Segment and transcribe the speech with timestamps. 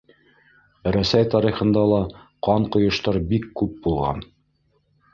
[0.95, 2.01] Рәсәй тарихында ла
[2.49, 4.29] ҡан ҡойоштар бик күп булған.